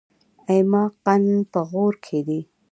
ایماقان 0.51 1.23
په 1.51 1.59
غور 1.69 1.93
کې 2.05 2.19
دي؟ 2.27 2.39